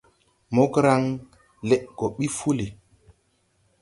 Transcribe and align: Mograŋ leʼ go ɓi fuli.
Mograŋ 0.55 1.03
leʼ 1.69 1.83
go 1.97 2.05
ɓi 2.15 2.25
fuli. 2.37 2.67